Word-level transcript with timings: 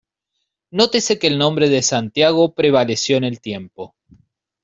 Nótese 0.71 1.19
que 1.19 1.27
el 1.27 1.37
nombre 1.37 1.69
de 1.69 1.83
Santiago 1.83 2.55
prevaleció 2.55 3.17
en 3.17 3.23
el 3.23 3.39
tiempo. 3.39 3.93